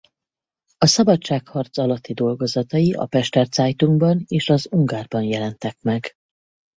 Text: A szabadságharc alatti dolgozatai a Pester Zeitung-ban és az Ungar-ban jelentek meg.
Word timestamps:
A 0.77 0.85
szabadságharc 0.85 1.77
alatti 1.77 2.13
dolgozatai 2.13 2.93
a 2.93 3.05
Pester 3.05 3.45
Zeitung-ban 3.45 4.23
és 4.27 4.49
az 4.49 4.67
Ungar-ban 4.71 5.23
jelentek 5.23 5.81
meg. 5.81 6.11